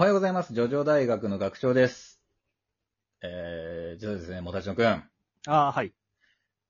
[0.00, 0.54] おはようございます。
[0.54, 2.22] ジョジョ大学の学長です。
[3.22, 4.86] えー、実はですね、もたちのくん。
[4.86, 5.04] あ
[5.46, 5.92] あ、はい。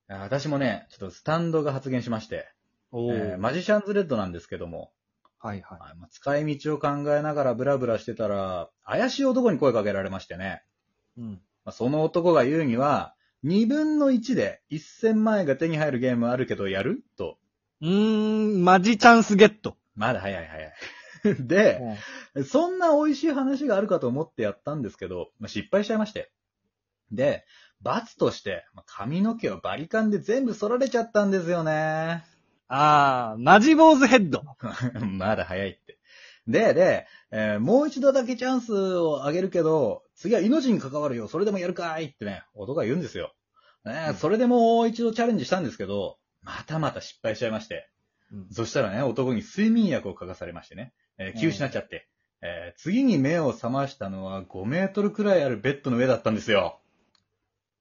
[0.09, 2.49] 私もね、ちょっとスタンドが発言しまして、
[2.91, 4.91] おえーマジシャンズレッドなんですけども、
[5.39, 5.79] はいはい。
[5.79, 10.65] まあ使い道を考えながらブラブラしてたら、怪しい男に声かけられましてね、
[11.17, 11.41] うん。
[11.65, 17.05] まあその男が言うには、2分の1で1000万円が手に入るゲームあるけどやる？
[17.17, 17.39] と。
[17.81, 19.77] うーん、マジチャンスゲット。
[19.95, 20.73] まだ早い早い。
[21.41, 21.81] で、
[22.47, 26.33] そんな美味しい話があるかと思ってやったんですけど、まあ、失敗しちゃいまして。
[27.13, 27.45] で、
[27.83, 32.25] 罰として、まあ髪の毛をバリカンで全部剃られちゃったんですよね。
[32.69, 34.45] ああ、マジ坊主ヘッド。
[35.19, 35.99] まだ早いって。
[36.47, 43.35] で、で、えーもう一度だけチャンスをあげるけど、次は命に関わるよ、それでもやるかいってね、男が言うんですよ。
[43.85, 47.89] ねうんそれでもう一度チャレンジしたんですけど、またまた失敗しちゃいまして。
[48.53, 52.09] そしたらね、男に睡眠薬を嗅がされましてね、えー気失っちゃって、
[52.43, 56.81] えー次に目を覚ましたのは5メートルくらいあるベッドの上だったんですよ。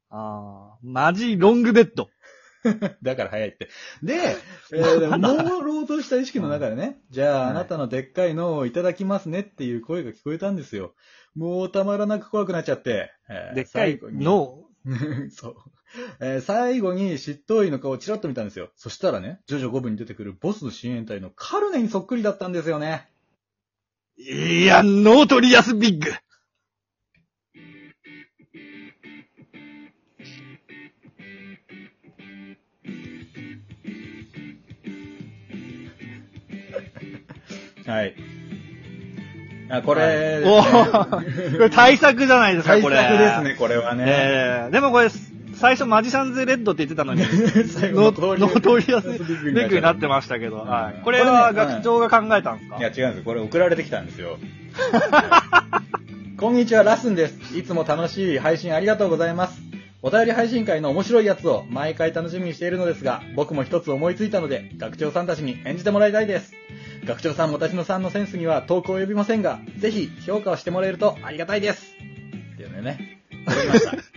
[0.09, 2.09] ああ、マジロングベッド。
[3.01, 3.69] だから早いって。
[4.03, 4.13] で、
[4.73, 10.93] えー朦朧とした意識の中でね、じゃあはいあなたのでっかいのをいただきますねっていう声が聞こえたんですよ。
[11.35, 14.65] もうたまらなく怖くなっちゃって、えーでっかい最後にの、
[15.31, 15.55] そう。
[16.19, 18.71] えー最後に執刀医の顔をチラッと見たんですよ。
[18.75, 23.07] そしたらね、ジョジョ5部に出てくるボスの親衛隊のカルネにそっくりだったんですよね。
[24.21, 26.11] いや、ノートリアスビッグ。
[37.89, 38.13] はい。
[39.69, 41.09] あ、これ、おー
[41.57, 42.97] これ対策じゃないですか、対これ。
[42.97, 44.03] 策ですね、これはね。
[44.05, 45.09] ええでもこれ、
[45.59, 47.23] 最初マジシャンズレッドって言ってたのに、
[47.67, 51.01] 最ノ後ノートリアスビッグになってましたけど、うんはい。
[51.03, 52.77] これは学長が考えたんですか？
[52.77, 53.23] いや、違うんですよ。
[53.25, 54.37] これ送られてきたんですよ。
[56.37, 57.57] こんにちは、ラスンです。
[57.57, 59.61] いつも楽しい配信ありがとうございます。
[60.01, 66.53] お便り配信回の面白いやつを毎回楽しみにしているのですが、僕も一つ思いついたので、学長さんたちに演じてもらいたいです。
[67.03, 71.93] 学長さんもたちのさんのセンスには投稿を呼びませんが、ぜひ評価をしてもらえるとありがたいです。
[72.53, 73.19] っていうのね。
[73.45, 74.08] ました。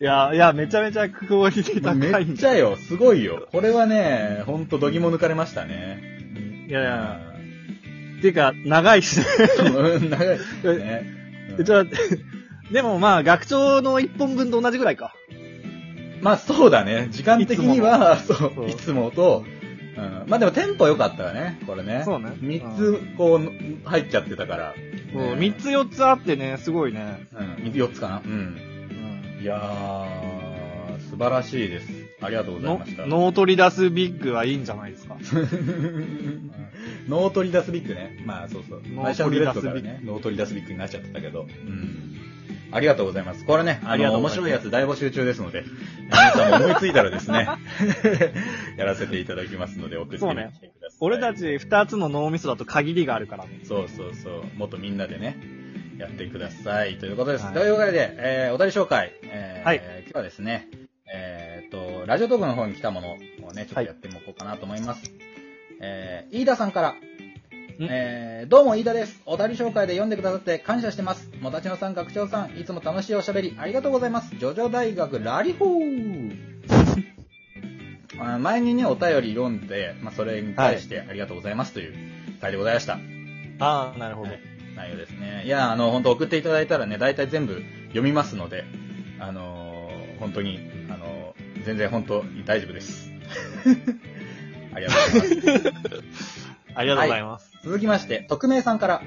[0.00, 2.24] いや、いや、めちゃめちゃクオリティ高い。
[2.24, 3.48] めっちゃよ、すごいよ。
[3.50, 6.00] これはね、ほんと度肝抜かれましたね。
[6.68, 7.20] いやいや、
[8.20, 9.24] ていうか、長いしね。
[9.58, 10.38] うん長い。
[10.78, 11.14] ね
[11.58, 11.84] うんじゃあ、
[12.72, 15.14] でもまあ、学長の一本分と同じぐらいか。
[16.20, 17.08] まあそうだね。
[17.10, 19.44] 時間的には、そそうう、いつもと、
[19.96, 22.02] うん、まあでもテンポ良かったよね、これね。
[22.04, 24.74] そうね三つ、こう、入っちゃってたから。
[25.12, 27.26] もううん三つ四つあってね、すごいね。
[27.32, 28.22] うん、四つかな。
[28.24, 28.67] うん。
[29.48, 31.88] やー、素晴らしいです。
[32.20, 33.06] ありがとうございのました。
[33.06, 35.16] ノートリアスビッグはいいんじゃないですか？
[37.08, 38.22] ノートリアスビッグね。
[38.26, 38.82] まあそうそう。
[38.86, 41.42] ノートリアスビッグね、ノートリアスビッグになっちゃってたけど。
[41.42, 42.14] うん。
[42.70, 43.46] ありがとうございます。
[43.46, 45.64] これね、ありがと面白いやつ大募集中ですので、
[46.10, 47.48] 皆さんも思いついたらですね、
[48.76, 50.98] やらせていただきますので、送ってみそうねてください。
[51.00, 53.60] 俺たち二つの脳みそだと限りがあるからね。
[53.64, 54.42] そうそうそう。
[54.58, 55.38] もっとみんなでね、
[55.98, 56.98] やってください。
[56.98, 57.44] ということです。
[57.44, 59.12] はいというわけで、えー、お便り紹介。
[59.24, 60.68] えーはい今日はですね、
[61.12, 65.12] えー、と、ラジオトークの方に来たものをね、ちょっとやってもこうかなと思います。
[65.80, 66.94] えー、飯田さんから、
[67.80, 69.20] えー、どうも飯田です。
[69.26, 71.30] お便り紹介で読んでくださって感謝してます。
[71.40, 74.30] もたちのさん、学長さん、いつも楽しいおしゃべりありがとうございます。
[74.30, 76.36] ジョジョ大学ラリホー
[78.20, 81.94] あ前にね、お便り読んで、まあ、それに対してありがとうございますという
[82.40, 82.98] 回でございました。
[83.60, 84.30] ああ、なるほど。
[84.30, 85.42] はい内容ですね。
[85.44, 88.64] いや、あの、本当送っていただいたらね、大体全部読みますので、
[89.18, 90.58] あのー本当に、
[90.88, 93.10] あのー全然本当に大丈夫です。
[94.74, 96.48] ありがとうございます。
[96.74, 97.52] ありがとうございます。
[97.64, 99.02] 続きまして、匿名さんから、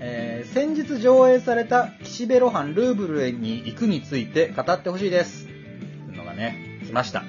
[0.00, 5.46] えー、先日上映された岸辺露伴ルーブルへに行くについて語ってほしいです。
[5.46, 7.22] というのがね、来ました。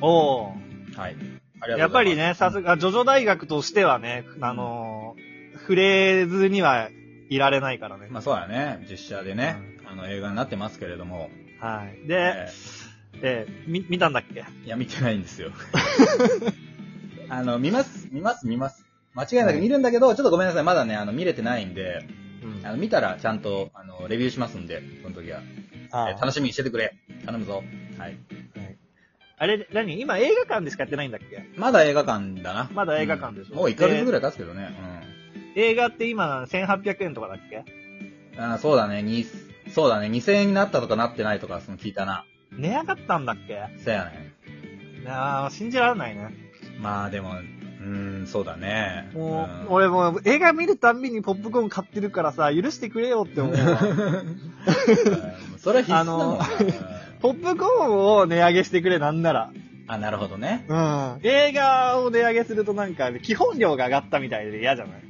[0.00, 0.96] おー。
[0.96, 1.16] はい。
[1.16, 1.80] ありがとうございます。
[1.80, 4.99] やっぱりね、さすが、ジョジョ大学としてはね、あのー、
[5.62, 6.88] 触れずには
[7.28, 8.08] いられないからね。
[8.10, 11.30] まあそうだね、実写でね、あの映画になってますけれども、
[11.60, 12.06] はい。
[12.08, 12.48] で、
[13.22, 14.40] ええーみ、見たんだっけ？
[14.42, 15.50] ーいや、見てないんですよ。
[17.28, 18.84] あの、見ます、見ます、見ます。
[19.14, 22.04] 間違いなく見るんだけど、ちょっとごめんなさい、まだね、あの、見れてないんで、
[22.42, 25.40] うんあの、見たらちゃんと、あの、レビューしますんで、その時は。
[25.92, 26.94] あえー楽しみにしててくれ。
[27.26, 27.62] 頼むぞ。
[27.98, 28.16] はい。
[29.42, 29.98] あれ、何？
[30.00, 31.44] 今映画館でしかやってないんだっけ？
[31.56, 32.70] まだ映画館だな。
[32.74, 34.68] まだ映画館でしょうんもう1ヶ月ぐらい経つけどね。
[35.56, 37.64] 映画って今1800円とかだっけ？
[38.36, 38.44] うん。
[38.44, 39.24] あーそうだね、に、
[39.72, 42.24] そうだね、2000円になったとかなってないとか、その聞いたな。
[42.52, 43.60] 値上がったんだっけ？
[43.78, 44.32] せやね
[45.08, 46.28] ああ、信じられないね。
[46.80, 47.34] まあでも、
[47.80, 49.08] うん、そうだね。
[49.14, 53.56] もう、ん俺もう映画見るたんびにポップコーン買ってるからさ、許してくれよって思う
[55.58, 56.38] それは必須だもん
[57.20, 59.50] ポップコーンを値上げしてくれ、なんなら。
[59.86, 60.64] あ、なるほどね。
[60.68, 61.18] うん。
[61.22, 65.00] 映画を値上げするとなんか、基本料が上がったみたいで嫌じゃない？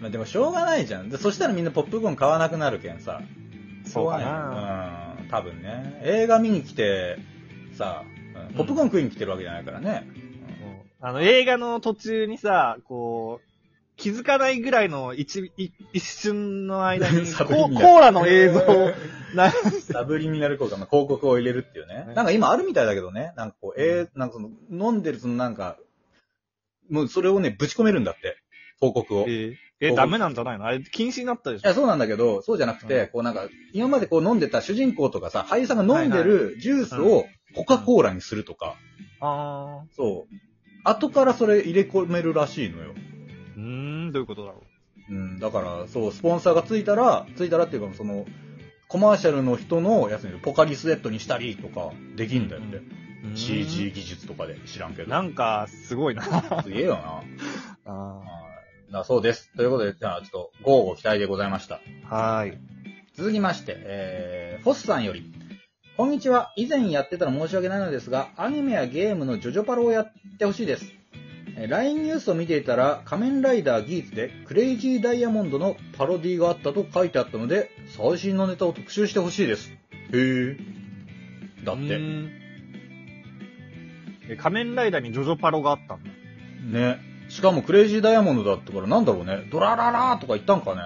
[0.00, 1.08] まあでもしょうがないじゃん。
[1.08, 3.20] でそしたらみんなポップコーン買わなくなるけんさ。
[3.84, 6.00] そうかなうん、多分ね。
[6.04, 7.18] 映画見に来て、
[7.74, 8.16] さ、うん
[8.56, 10.06] ポップコーン食いに来てるわけじゃないからね。
[11.00, 13.46] あの、映画の途中にさ、こう、
[13.96, 18.92] 気づかないぐらいの一一一瞬の間に サコ、コーラの映像を
[19.34, 19.50] な、
[19.80, 22.12] サブリミナル効果の広告を入れるっていうね。
[22.14, 23.32] なんか今あるみたいだけどね。
[23.36, 25.78] なんかこう、えー、なんかその、飲んでるそのなんか、
[26.90, 28.36] もうそれをね、ぶち込めるんだって。
[28.80, 29.28] 広告を。
[29.28, 30.64] いえ、え、ダメなんじゃないの？
[30.66, 31.68] あれ禁止になったでしょ？
[31.68, 38.76] や、そうなんだけど、そうじゃなくて、うんこうなんか、今までこう飲んでた主人公とかさ、俳優さんが飲んでるジュースをコカ・コーラにするとか、
[39.20, 40.34] あそう。
[40.84, 42.94] 後からそれ入れ込めるらしいのよ。
[42.94, 43.60] ー。
[43.60, 43.62] うー
[44.08, 44.62] ん、どういうことだろ
[45.10, 45.12] う？
[45.14, 48.24] ん、だから、そう、スポンサーがついたら、ついたらっていうか、その、
[48.88, 52.78] コマーシャルの人のやつにポカリスエットにしたりとか、できんだよね。
[52.78, 53.36] う。
[53.36, 55.10] CG 技術とかで知らんけど。
[55.10, 56.62] なんか、すごいな。
[56.62, 57.22] すげえよな。
[57.86, 58.45] あはい
[58.92, 59.52] だそうです。
[59.56, 61.80] ということで、じゃあちょっと、豪語期待でございました。
[62.08, 62.58] ーはーい。
[63.14, 65.32] 続きまして、えー、フォスさんより。
[65.96, 66.52] こんにちは。
[66.56, 70.92] 以前やってたら申し訳ないのですが、アニメやゲームのジョジョパロをやってほしいです。
[71.56, 79.72] えー LINE ニュースを見ていたら、仮面ライダーギーツでクレイジーダイヤモンドのパロディがあったと書いてあったので、最新のネタを特集してほしいです。
[80.12, 80.58] へー。
[81.64, 81.76] だっ
[84.28, 86.10] て、仮面ライダーにジョジョパロがあったんだ。
[86.78, 87.15] ね。
[87.28, 89.48] しかもクレイジーダイヤモンドだったからなんだろうね。
[89.50, 90.82] ドラララーとか言ったんかね。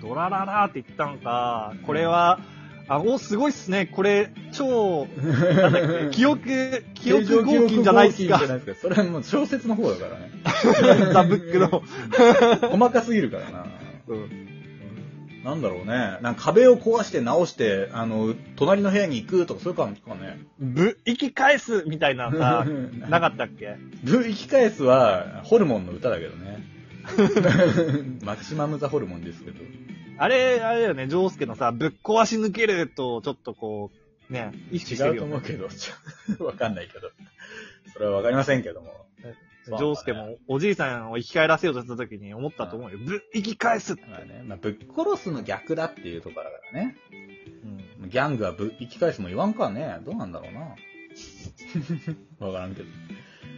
[0.00, 1.74] ドラララーって言ったんか。
[1.84, 2.40] これは、
[2.88, 3.86] あ、お、すごいっすね。
[3.86, 8.56] これ、超、なんだっけ、 記憶、記憶合金じゃないっすか記憶合金じゃ。
[8.56, 8.88] ないですか。
[8.88, 10.30] それはもう小説の方だからね。
[11.12, 11.82] ザ・ブックの。
[12.70, 13.66] 細かすぎるからな。
[14.08, 14.55] うん
[15.46, 16.18] なんだろうね。
[16.22, 20.40] なんか壁を壊して直して、あの、隣の部屋に行くとかそういう感じかね。
[20.58, 22.66] ぶ、生き返すみたいなさ、
[23.08, 23.76] なかったっけ？
[24.02, 26.64] ブ生き返すは、ホルモンの歌だけどね。
[28.26, 29.58] マキシマム・ザ・ホルモンですけど。
[30.18, 33.92] あれ、あれだよね、ジョースケのさ、ぶっ壊し抜けると、ちょっとこ
[34.28, 35.30] う、ね、意識して違うるよ、ね。
[35.30, 37.12] と思うけど、わかんないけど。
[37.92, 39.06] それはわかりませんけども。
[39.66, 42.98] ジョースケもおじいさんを生き返らせようとした時に思ったと思うよ。
[42.98, 44.02] ぶ、生き返すって。
[44.06, 46.96] まあね、まあ、ぶっ殺すの逆だっていうところだからね。
[48.00, 49.98] うんギャングはぶ生き返すも言わんかね。
[50.04, 50.60] どうなんだろうな。
[52.46, 52.88] わからんけど。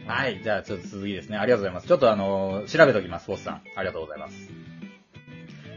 [0.06, 0.40] はい。
[0.42, 1.36] じゃあ、ちょっと続きですね。
[1.36, 1.88] ありがとうございます。
[1.88, 3.62] ちょっとあのー調べときます、ボスさん。
[3.76, 4.50] ありがとうございます。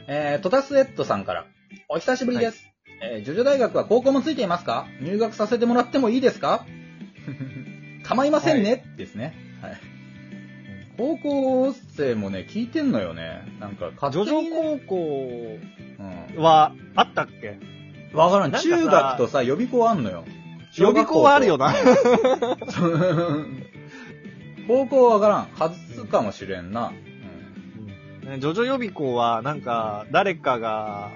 [0.08, 1.46] えー、トタスエットさんから。
[1.90, 2.66] お久しぶりです。
[3.04, 4.88] えー、ジョジョ大学は高校もついていますか？
[5.02, 6.66] 入学させてもらってもいいですか？
[8.08, 9.34] 構いませんね、ですね。
[9.62, 9.80] はい。
[10.98, 13.44] 高校生もね、聞いてんのよね。
[13.60, 15.58] なんか、ジ勝ョジョ高校
[16.36, 16.42] うん。
[16.42, 17.58] は、あったっけ？
[18.14, 18.52] わからん。
[18.52, 20.26] 中学とさ、予備校あんのよ。
[20.78, 21.74] 予備校はあるよな。
[24.68, 25.48] 高校はわからん。
[25.58, 26.92] 外すかもしれんな。
[28.24, 31.10] ねジョジョ予備校は、なんか、誰かが、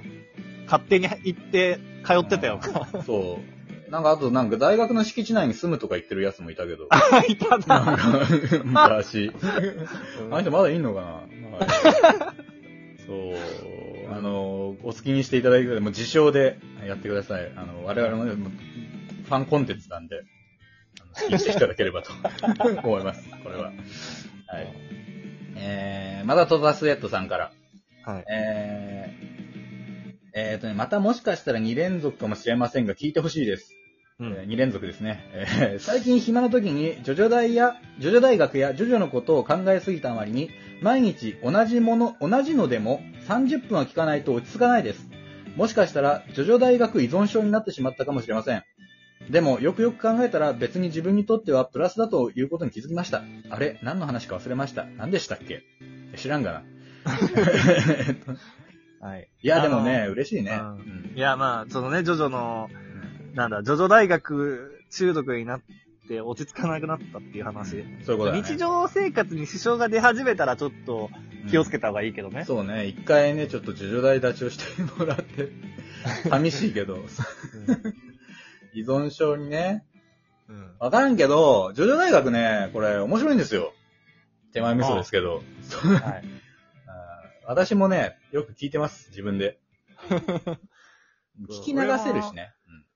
[0.66, 2.60] 勝手に行って、通ってたよ。
[2.94, 3.55] うんそう。
[3.90, 6.88] なんかあと、なんか大学の敷地内に住むとか言ってるやつもいたけど。
[6.90, 7.98] あ、いたなんな。
[7.98, 8.10] か、
[8.64, 9.32] 昔。
[10.30, 12.46] あの人まだいんのかな、はい
[13.06, 13.36] そう。
[14.12, 15.68] あの、お好きにしていただいて。
[15.68, 17.52] もう自称でやってください。
[17.56, 18.52] あの、我々もねもう
[19.26, 20.24] ファンコンテンツなんで、
[21.14, 22.12] 好きにしていただければと
[22.84, 23.30] 思います。
[23.44, 23.66] これは。
[23.66, 23.76] はい。
[25.58, 27.52] えー、まだトザスエットさんから。
[28.04, 28.26] はい。
[28.30, 29.05] えー、
[30.36, 33.72] えーとね、またもしかしたら2連続かもしれませんが、聞いてほしいです。
[34.20, 35.24] うんえ2連続ですね。
[35.34, 40.50] えー最近暇な時に、ジョジョ大や、ジョジョ大学やジョジョのことを考えすぎたあまりに、
[40.82, 45.08] 毎日同じもの、同じのでも30分は聞かないと落ち着かないです。
[45.56, 48.64] もしかしたら、ジョジョ大学依存症になってしまったかもしれません。
[49.30, 53.24] でも、よくよく考えたら別に自分にとってはプラスだということに気づきました。
[53.50, 54.84] あれ何の話か忘れました。
[54.84, 55.64] 何でしたっけ？
[56.18, 56.64] 知らんがな。
[59.06, 59.30] はい。
[59.44, 60.60] いや、でもあね、の嬉しいね。
[60.60, 62.70] うんうんいや、まあ、そのね、ジョジョの、
[63.36, 65.62] なんだ、ジョジョ大学中毒になっ
[66.10, 67.70] て落ち着かなくなったっていう話。
[67.72, 67.86] そういう
[68.18, 68.42] ことだね。
[68.42, 71.10] 日常生活に支障が出始めたらちょっと
[71.50, 72.44] 気をつけた方がいいけどね。
[72.44, 75.50] そうね、一回ね、ちょっとジョジョ大立ちをしてもらって、
[76.30, 76.98] 寂しいけど、
[78.74, 79.86] 依存症にね、
[80.50, 80.72] うん。
[80.80, 83.74] わからんけど、ジョジョ大学ね、これ面白いんですよ。
[84.52, 85.44] 手前味噌ですけど。
[86.02, 86.45] はい。
[87.48, 89.60] 私もね、よく聞いてます、自分で。
[90.10, 92.54] 聞き流せるしね。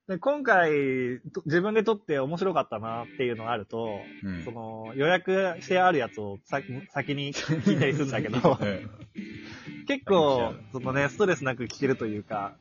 [0.08, 8.90] で今回、と自分で撮って面白かったなっていうのがあると、うんその予約してあるやつを先先に聞いたりするんだけど、 うん
[9.86, 12.54] 結構、そのね、ストレスなく聞けるというか、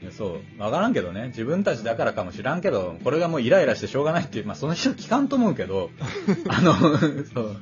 [0.00, 0.60] いやそう。
[0.60, 1.28] わからんけどね。
[1.28, 5.90] 自分たちだからかもしらんけど、これがもうイライラしてしょうがないっていう、まあその人は聞かんと思うけど、
[6.50, 7.56] あの、そう。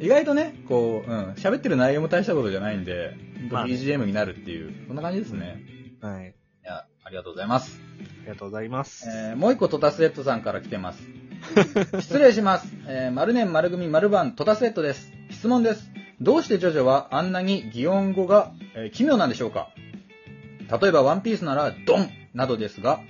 [0.00, 3.14] 意外とね、こう、うん、喋ってる内容も大したことじゃないんで、
[3.50, 5.62] BGM になるっていう、そんな感じですね。
[6.00, 6.28] はい。
[6.28, 7.80] いや、ありがとうございます。
[8.00, 9.08] ありがとうございます。
[9.08, 11.02] えーもう一個トタスレッドさんから来てます。
[12.00, 12.72] 失礼します。
[12.88, 15.12] えー、丸年丸組丸番トタスレッドです。
[15.30, 15.90] 質問です。
[16.20, 19.68] どうしてジョジョはあんなに擬音語が、えー奇妙なんでしょうか？
[20.80, 23.00] 例えばワンピースならドンなどですが、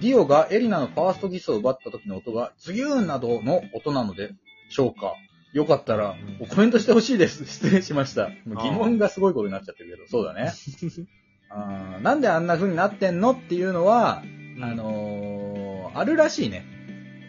[0.00, 4.32] ディオがエリナのファーストギスを奪った時の音がズギューンなどの音なので
[4.68, 5.14] しょうか？
[5.56, 6.16] よかったら
[6.50, 7.46] コメントしてほしいです。
[7.50, 8.28] 失礼しました。
[8.44, 10.52] もう疑問がすごいことになっちゃってるけど、そうだね。
[11.48, 13.32] あーなんであんな風になってんの？
[13.32, 14.22] っていうのは、
[14.60, 16.66] あのー、あるらしいね。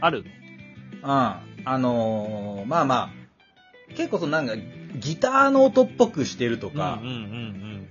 [0.02, 0.26] ある？
[1.04, 1.10] うん。
[1.10, 3.10] あのー、まあまあ、
[3.96, 4.56] 結構そのなんか、
[5.00, 7.88] ギターの音っぽくしてるとかうん、うんうん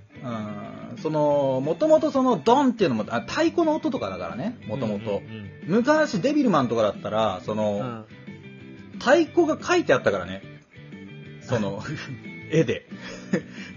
[0.93, 4.67] うん、その、もともとそのドンっていうのも、あ太鼓の音とかだからね、うん。
[4.69, 5.19] もともとう。
[5.21, 8.05] ん昔デビルマンとかだったら、その、うんうん。
[8.99, 10.41] 太鼓が書いてあったからね。
[11.41, 11.81] その、
[12.51, 12.87] 絵で。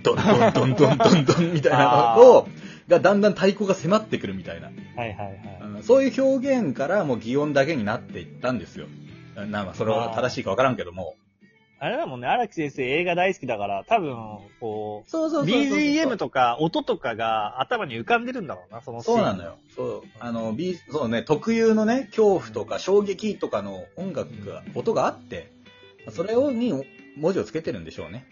[0.03, 2.49] ド ンドンドンドンドンドンみたいなのを、
[2.89, 4.67] がだんだん太鼓が迫ってくるみたいな。
[4.69, 5.61] はいはいはい。
[5.63, 8.87] うんそういう表現からもう擬音だけになっていったんですよ。
[9.35, 11.15] なんかそれは正しいかわからんけども。
[11.83, 14.15] あれだもんね、荒木先生映画大好きだから、多分、
[14.61, 19.57] こう、そうそう BGM とか音とかが頭に浮かんでるんだろうな、そのそうなのよ。
[19.75, 20.03] そう。
[20.21, 25.51] あの、B、そうね、特有のね、恐怖とか衝撃とかの音楽が、音があって、
[26.11, 26.75] それをに
[27.17, 28.27] 文字をつけてるんでしょうね。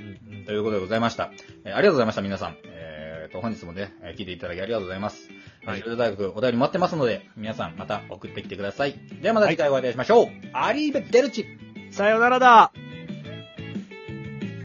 [0.00, 1.30] うんうんということでございました。
[1.64, 2.56] えーありがとうございました、皆さん。
[2.64, 5.30] えーと、本日もね、えー聞いていただきありがとうございます。
[5.64, 5.82] ははいい。
[5.84, 8.94] 大学お便り待ってますので、皆さんまた送ってきてください。
[9.22, 10.28] ではまた次回お会いしましょう。
[10.52, 11.46] アリーベ・デルチ
[11.90, 12.72] さよならだ